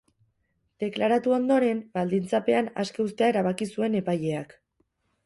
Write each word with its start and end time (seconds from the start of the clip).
Deklaratu 0.83 1.35
ondoren, 1.35 1.83
baldintzapean 1.97 2.71
aske 2.85 3.05
uztea 3.05 3.29
erabaki 3.35 3.69
zuen 3.75 3.99
epaileak. 4.01 4.57